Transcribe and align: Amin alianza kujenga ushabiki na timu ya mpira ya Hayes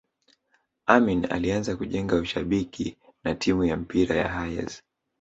Amin 0.87 1.31
alianza 1.31 1.75
kujenga 1.75 2.15
ushabiki 2.15 2.97
na 3.23 3.35
timu 3.35 3.63
ya 3.63 3.77
mpira 3.77 4.15
ya 4.15 4.27
Hayes 4.29 4.83